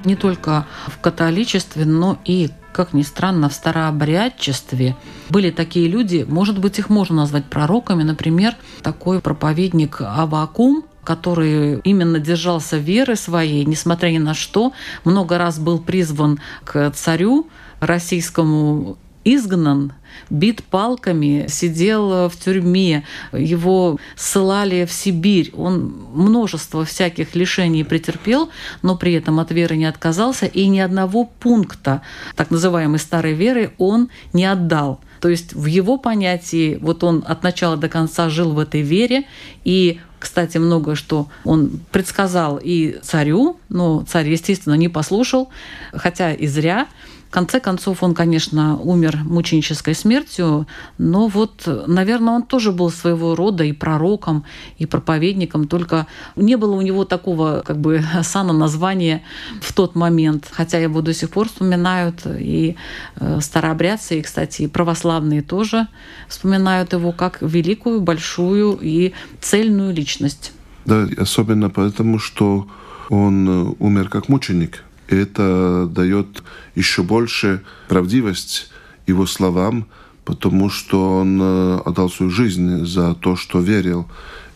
[0.07, 4.95] Не только в католичестве, но и как ни странно, в старообрядчестве.
[5.29, 12.19] Были такие люди, может быть, их можно назвать пророками, например, такой проповедник Авакум, который именно
[12.19, 14.73] держался веры своей, несмотря ни на что,
[15.05, 17.47] много раз был призван к царю
[17.79, 18.97] российскому
[19.35, 19.93] изгнан,
[20.29, 25.51] бит палками, сидел в тюрьме, его ссылали в Сибирь.
[25.55, 28.49] Он множество всяких лишений претерпел,
[28.81, 32.01] но при этом от веры не отказался, и ни одного пункта
[32.35, 34.99] так называемой старой веры он не отдал.
[35.19, 39.25] То есть в его понятии вот он от начала до конца жил в этой вере,
[39.63, 45.49] и кстати, многое, что он предсказал и царю, но царь, естественно, не послушал,
[45.93, 46.87] хотя и зря.
[47.27, 50.65] В конце концов, он, конечно, умер мученической смертью,
[50.97, 54.45] но вот, наверное, он тоже был своего рода и пророком,
[54.77, 59.23] и проповедником, только не было у него такого как бы сана названия
[59.61, 62.77] в тот момент, хотя его до сих пор вспоминают, и
[63.17, 65.87] э, старообрядцы, и, кстати, и православные тоже
[66.29, 70.53] вспоминают его как великую, большую и цельную личность.
[70.85, 72.67] Да, особенно потому, что
[73.09, 76.43] он э, умер как мученик– это дает
[76.75, 78.69] еще больше правдивость
[79.05, 79.87] его словам,
[80.25, 84.07] потому что он э, отдал свою жизнь за то, что верил.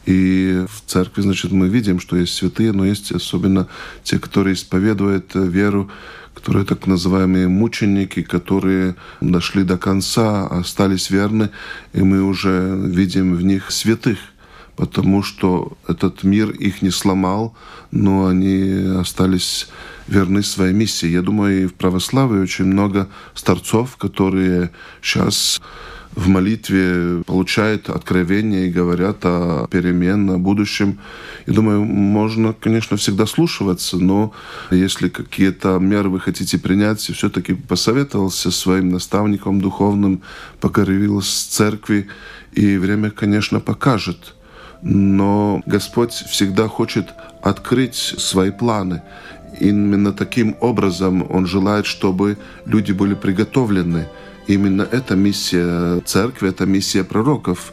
[0.05, 3.67] И в церкви, значит, мы видим, что есть святые, но есть особенно
[4.03, 5.89] те, которые исповедуют веру,
[6.33, 11.51] которые так называемые мученики, которые дошли до конца, остались верны,
[11.93, 14.17] и мы уже видим в них святых
[14.81, 17.55] потому что этот мир их не сломал,
[17.91, 19.67] но они остались
[20.07, 21.07] верны своей миссии.
[21.07, 25.61] Я думаю, и в православии очень много старцов, которые сейчас
[26.15, 30.99] в молитве получают откровения и говорят о перемен, о будущем.
[31.45, 34.33] И думаю, можно, конечно, всегда слушаться, но
[34.71, 40.21] если какие-то меры вы хотите принять, все-таки посоветовался своим наставником духовным,
[40.59, 42.07] покорил с церкви,
[42.51, 44.35] и время, конечно, покажет.
[44.81, 47.07] Но Господь всегда хочет
[47.41, 49.01] открыть свои планы.
[49.61, 54.07] Именно таким образом Он желает, чтобы люди были приготовлены.
[54.47, 57.71] Именно эта миссия церкви, это миссия пророков.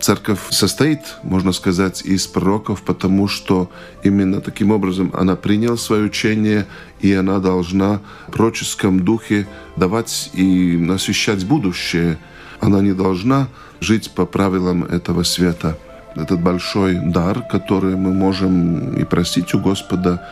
[0.00, 3.70] Церковь состоит, можно сказать, из пророков, потому что
[4.02, 6.66] именно таким образом она приняла свое учение,
[7.00, 9.46] и она должна в пророческом духе
[9.76, 12.18] давать и освещать будущее.
[12.58, 13.46] Она не должна
[13.78, 15.78] жить по правилам этого света.
[16.16, 20.26] Этот большой дар, который мы можем и просить у Господа,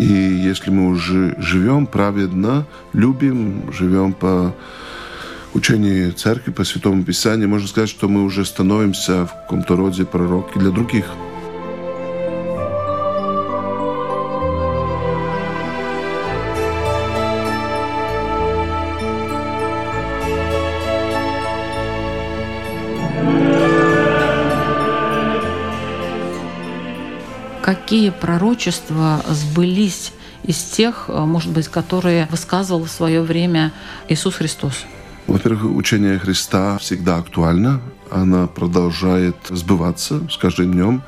[0.00, 4.54] и если мы уже живем праведно, любим, живем по
[5.52, 10.58] учению церкви, по Святому Писанию, можно сказать, что мы уже становимся в каком-то роде пророки
[10.58, 11.04] для других.
[27.90, 30.12] Какие пророчества сбылись
[30.44, 33.72] из тех, может быть, которые высказывал в свое время
[34.08, 34.84] Иисус Христос?
[35.26, 37.80] Во-первых, учение Христа всегда актуально.
[38.08, 41.02] Она продолжает сбываться с каждым днем.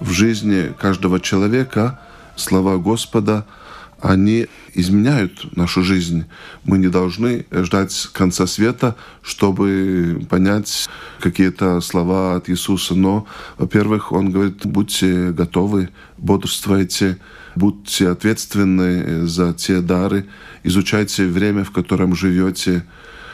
[0.00, 2.00] В жизни каждого человека
[2.36, 3.44] слова Господа–
[4.00, 6.24] они изменяют нашу жизнь.
[6.64, 10.88] Мы не должны ждать конца света, чтобы понять
[11.20, 12.94] какие-то слова от Иисуса.
[12.94, 13.26] Но,
[13.56, 17.18] во-первых, Он говорит, будьте готовы, бодрствуйте,
[17.54, 20.26] будьте ответственны за те дары,
[20.62, 22.84] изучайте время, в котором живете,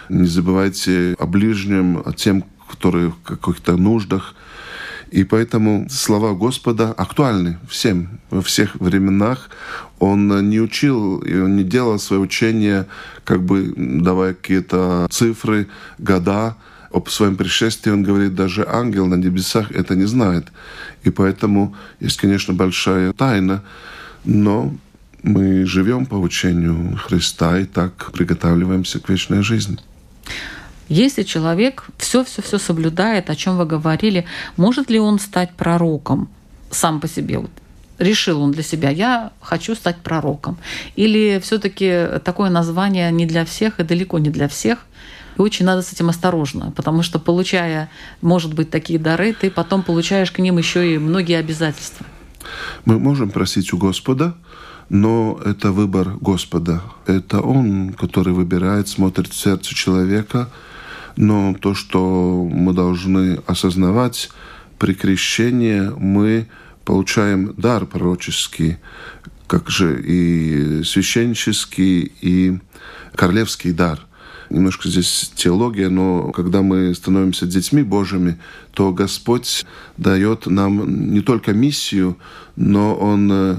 [0.09, 4.35] не забывайте о ближнем, о тем, которые в каких-то нуждах.
[5.11, 9.51] И поэтому слова Господа актуальны всем, во всех временах.
[9.99, 12.87] Он не учил, и он не делал свое учение,
[13.25, 15.67] как бы давая какие-то цифры,
[15.99, 16.57] года.
[16.93, 20.47] Об своем пришествии он говорит, даже ангел на небесах это не знает.
[21.05, 23.63] И поэтому есть, конечно, большая тайна,
[24.25, 24.73] но
[25.23, 29.79] мы живем по учению Христа и так приготавливаемся к вечной жизни.
[30.91, 34.25] Если человек все-все-все соблюдает, о чем вы говорили,
[34.57, 36.29] может ли он стать пророком
[36.71, 37.39] сам по себе?
[37.39, 37.51] Вот
[38.01, 40.59] решил он для себя, я хочу стать пророком.
[40.97, 44.79] Или все-таки такое название не для всех и далеко не для всех.
[45.39, 47.89] И очень надо с этим осторожно, потому что получая,
[48.21, 52.05] может быть, такие дары, ты потом получаешь к ним еще и многие обязательства.
[52.85, 54.35] Мы можем просить у Господа,
[54.89, 56.83] но это выбор Господа.
[57.07, 60.49] Это Он, который выбирает, смотрит в сердце человека–
[61.21, 64.31] но то, что мы должны осознавать,
[64.79, 66.49] при крещении мы
[66.87, 68.79] получаем дар пророческий,
[69.47, 72.59] как же и священнический, и
[73.15, 74.01] королевский дар.
[74.49, 78.39] Немножко здесь теология, но когда мы становимся детьми Божьими,
[78.73, 79.67] то Господь
[79.99, 82.17] дает нам не только миссию,
[82.57, 83.57] но Он э,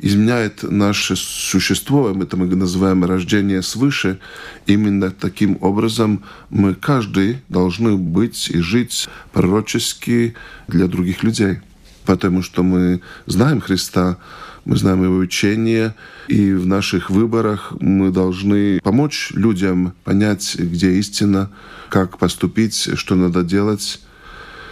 [0.00, 4.18] изменяет наше существо, это мы называем рождение свыше.
[4.66, 10.34] Именно таким образом мы каждый должны быть и жить пророчески
[10.68, 11.58] для других людей.
[12.06, 14.18] Потому что мы знаем Христа,
[14.64, 15.94] мы знаем Его учение,
[16.28, 21.50] и в наших выборах мы должны помочь людям понять, где истина,
[21.88, 24.00] как поступить, что надо делать.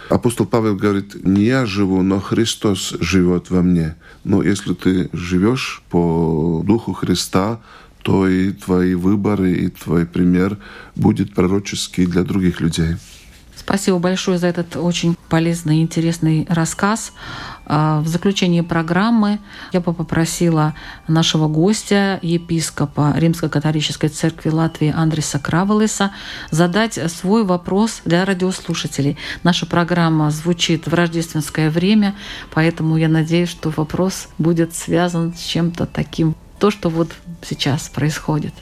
[0.09, 3.95] Апостол Павел говорит, не я живу, но Христос живет во мне.
[4.23, 7.61] Но если ты живешь по духу Христа,
[8.01, 10.57] то и твои выборы, и твой пример
[10.95, 12.95] будет пророческий для других людей.
[13.69, 17.13] Спасибо большое за этот очень полезный и интересный рассказ.
[17.67, 19.37] А, в заключении программы
[19.71, 20.73] я бы попросила
[21.07, 26.11] нашего гостя, епископа Римско-католической церкви Латвии Андреса Кравелеса,
[26.49, 29.17] задать свой вопрос для радиослушателей.
[29.43, 32.15] Наша программа звучит в рождественское время,
[32.49, 37.11] поэтому я надеюсь, что вопрос будет связан с чем-то таким, то, что вот
[37.47, 38.55] сейчас происходит.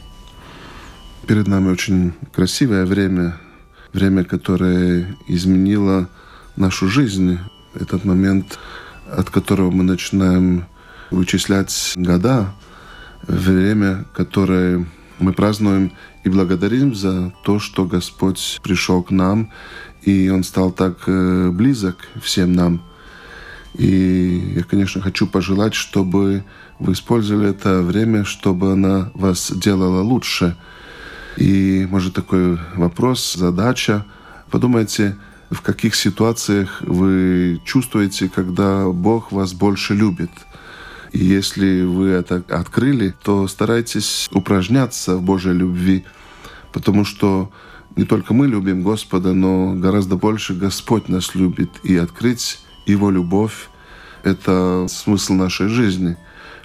[1.28, 3.38] Перед нами очень красивое время,
[3.94, 6.10] время, которое изменило
[6.56, 7.40] нашу жизнь.
[7.74, 8.58] Этот момент,
[9.12, 10.66] от которого мы начинаем
[11.12, 12.54] вычислять года,
[13.28, 14.86] время, которое
[15.20, 15.92] мы празднуем
[16.24, 19.52] и благодарим за то, что Господь пришел к нам,
[20.02, 22.82] и Он стал так э, близок всем нам.
[23.74, 26.44] И я, конечно, хочу пожелать, чтобы
[26.80, 30.56] вы использовали это время, чтобы она вас делала лучше–
[31.38, 34.06] и, может, такой вопрос, задача.
[34.50, 35.16] Подумайте,
[35.52, 40.32] в каких ситуациях вы чувствуете, когда Бог вас больше любит.
[41.14, 46.04] И если вы это открыли, то старайтесь упражняться в Божьей любви,
[46.74, 47.52] потому что
[47.96, 51.70] не только мы любим Господа, но гораздо больше Господь нас любит.
[51.84, 53.70] И открыть Его любовь—
[54.24, 56.18] это смысл нашей жизни.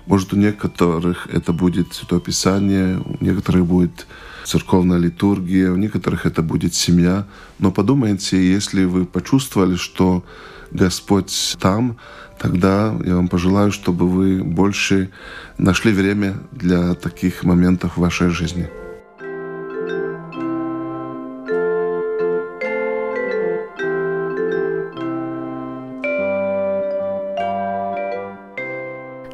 [0.06, 4.06] Может, у некоторых это будет Святое Писание, у некоторых будет
[4.44, 7.26] церковная литургия, у некоторых это будет семья.
[7.58, 10.24] Но подумайте, если вы почувствовали, что
[10.70, 11.96] Господь там,
[12.38, 15.10] тогда я вам пожелаю, чтобы вы больше
[15.58, 18.68] нашли время для таких моментов в вашей жизни.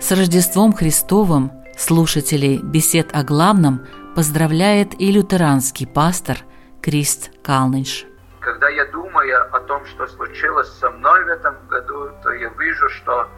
[0.00, 3.87] С Рождеством Христовым слушателей бесед о главном–
[4.18, 6.39] поздравляет и лютеранский пастор
[6.83, 8.05] Крист Калнинш.
[8.41, 12.89] Когда я думаю о том, что случилось со мной в этом году, то я вижу,
[12.89, 13.29] что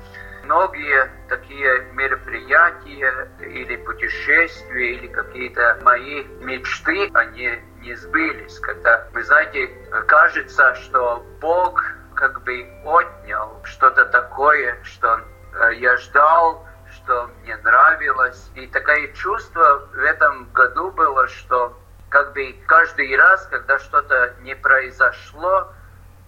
[0.43, 8.59] многие такие мероприятия или путешествия, или какие-то мои мечты, они не сбылись.
[8.61, 9.69] Когда, вы знаете,
[10.07, 11.85] кажется, что Бог
[12.15, 15.21] как бы отнял что-то такое, что
[15.61, 16.67] э, я ждал,
[17.03, 18.51] что мне нравилось.
[18.55, 21.79] И такое чувство в этом году было, что
[22.09, 25.73] как бы каждый раз, когда что-то не произошло,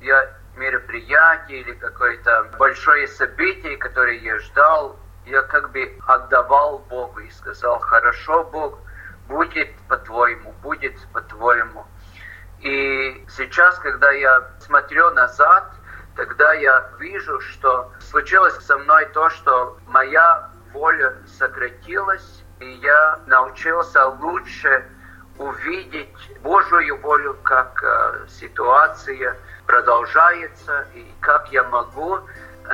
[0.01, 4.97] я мероприятие или какое-то большое событие, которое я ждал,
[5.27, 8.79] я как бы отдавал Богу и сказал, хорошо, Бог,
[9.29, 11.87] будет по-твоему, будет по-твоему.
[12.61, 15.73] И сейчас, когда я смотрю назад,
[16.17, 24.07] тогда я вижу, что случилось со мной то, что моя воля сократилась, и я научился
[24.07, 24.85] лучше
[25.39, 32.21] увидеть Божью волю, как э, ситуация продолжается, и как я могу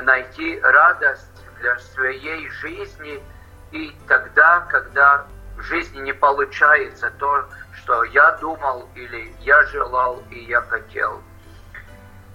[0.01, 3.23] найти радость для своей жизни
[3.71, 5.25] и тогда, когда
[5.57, 7.45] в жизни не получается то,
[7.75, 11.21] что я думал или я желал и я хотел.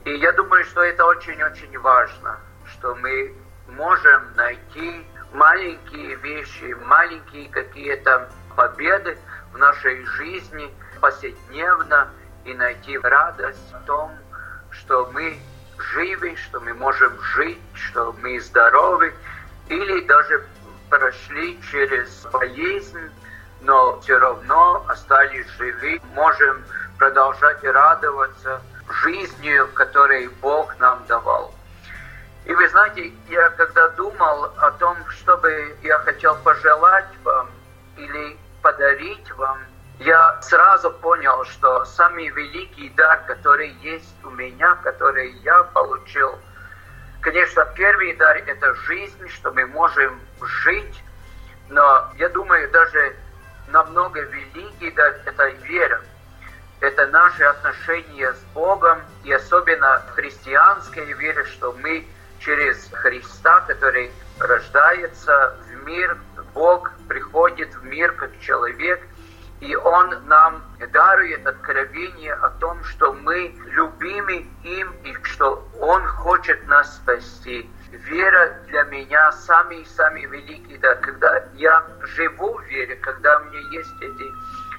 [0.04, 3.34] И я думаю, что это очень-очень важно, что мы
[3.68, 9.18] можем найти маленькие вещи, маленькие какие-то победы
[9.52, 12.08] в нашей жизни повседневно
[12.44, 14.12] и найти радость в том,
[14.70, 15.36] что мы
[15.92, 19.12] живы, что мы можем жить, что мы здоровы,
[19.68, 20.46] или даже
[20.88, 23.10] прошли через болезнь,
[23.60, 26.64] но все равно остались живы, можем
[26.96, 28.62] продолжать радоваться
[29.02, 31.52] жизнью, которую Бог нам давал.
[32.44, 37.48] И вы знаете, я когда думал о том, что бы я хотел пожелать вам
[37.96, 39.58] или подарить вам,
[39.98, 46.38] я сразу понял, что самый великий дар, который есть у меня, который я получил,
[47.20, 51.02] конечно, первый дар– это жизнь, что мы можем жить,
[51.70, 53.16] но я думаю, даже
[53.68, 56.02] намного великий дар– это вера.
[56.80, 62.06] Это наши отношения с Богом, и особенно христианская вера, что мы
[62.44, 66.16] через Христа, который рождается в мир,
[66.54, 69.00] Бог приходит в мир как человек–
[69.64, 76.66] и Он нам дарует откровение о том, что мы любимы им и что Он хочет
[76.66, 77.70] нас спасти.
[77.90, 80.96] Вера для меня самый-самый великий дар.
[80.96, 84.24] Когда я живу в вере, когда у меня есть эти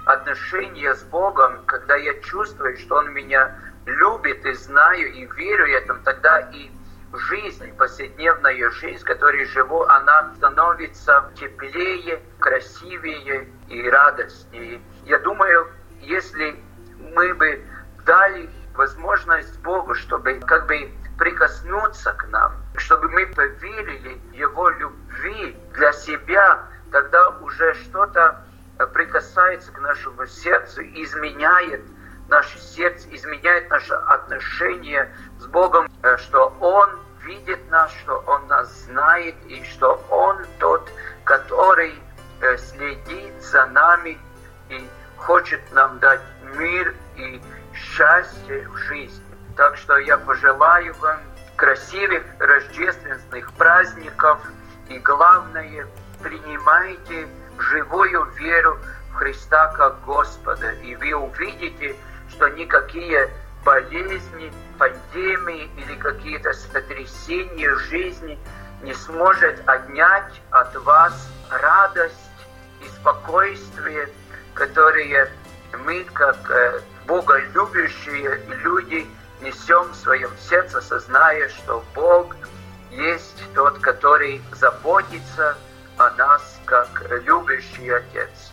[0.05, 3.55] отношения с Богом, когда я чувствую, что Он меня
[3.85, 6.69] любит и знаю и верю этому, тогда и
[7.17, 14.81] жизнь, повседневная жизнь, которой живу, она становится теплее, красивее и радостнее.
[15.05, 15.67] Я думаю,
[16.01, 16.59] если
[17.15, 17.63] мы бы
[18.05, 25.93] дали возможность Богу, чтобы как бы прикоснуться к нам, чтобы мы поверили Его любви для
[25.93, 28.41] себя, тогда уже что-то
[28.93, 31.81] прикасается к нашему сердцу, изменяет
[32.27, 38.71] наше сердце, изменяет наше отношение с Богом, э, что Он видит нас, что Он нас
[38.85, 40.89] знает, и что Он тот,
[41.23, 41.93] который
[42.41, 44.17] э, следит за нами
[44.69, 46.21] и хочет нам дать
[46.57, 47.41] мир и
[47.73, 49.23] счастье в жизни.
[49.57, 51.19] Так что я пожелаю вам
[51.55, 54.39] красивых рождественских праздников
[54.89, 55.87] и главное,
[56.21, 58.77] принимайте живую веру
[59.11, 61.95] в Христа как Господа, и вы увидите,
[62.29, 63.29] что никакие
[63.65, 68.39] болезни, пандемии или какие-то сотрясения жизни
[68.83, 72.15] не сможет отнять от вас радость
[72.81, 74.07] и спокойствие,
[74.53, 75.29] которые
[75.83, 79.07] мы, как э, боголюбящие люди,
[79.41, 82.35] несем в своем сердце, созная, что Бог
[82.91, 85.57] есть тот, который заботится
[85.97, 86.87] о нас, как
[87.25, 88.51] любящий Отец.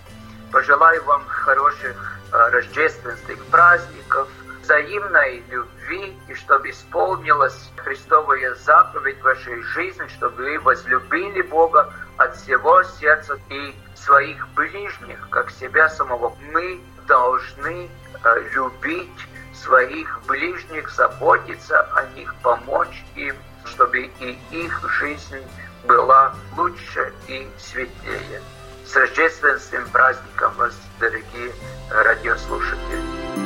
[0.51, 4.29] Пожелаю вам хороших э, рождественских праздников–
[4.63, 12.37] взаимной любви, и чтобы исполнилась Христовая заповедь в вашей жизни, чтобы вы возлюбили Бога от
[12.37, 16.35] всего сердца и своих ближних, как себя самого.
[16.53, 17.89] Мы должны
[18.25, 25.47] э, любить своих ближних, заботиться о них, помочь им, чтобы и их жизнь
[25.85, 28.43] была лучше и светлее.
[28.85, 31.53] С рождественским праздником вас, дорогие
[31.91, 33.42] радиослушатели!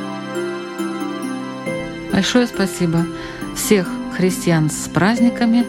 [2.17, 3.05] Большое спасибо
[3.55, 3.87] всех
[4.17, 5.67] христиан с праздниками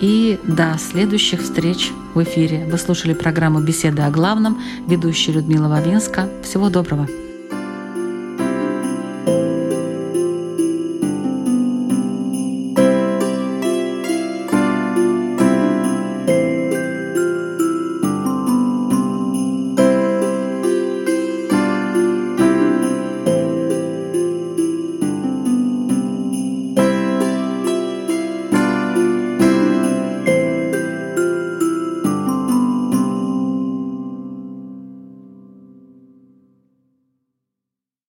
[0.00, 2.64] и до следующих встреч в эфире.
[2.64, 6.30] Вы слушали программу «Беседы о главном», ведущая Людмила Вавинска.
[6.42, 7.06] Всего доброго.